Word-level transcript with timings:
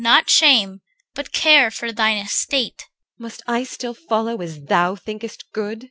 Not 0.03 0.31
shame, 0.31 0.81
but 1.13 1.31
care 1.31 1.69
for 1.69 1.91
thine 1.91 2.17
estate. 2.17 2.85
EL. 2.87 2.87
Must 3.21 3.43
I 3.45 3.61
still 3.63 3.93
follow 3.93 4.41
as 4.41 4.63
thou 4.63 4.95
thinkest 4.95 5.45
good? 5.53 5.79